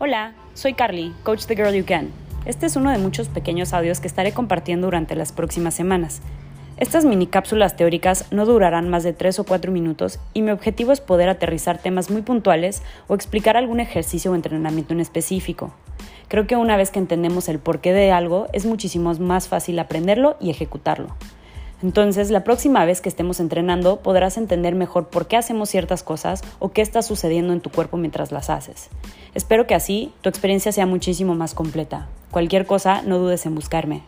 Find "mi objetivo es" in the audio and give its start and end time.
10.42-11.00